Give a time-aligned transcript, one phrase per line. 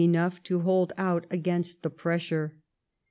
[0.01, 2.57] enough to hold out against the pressure.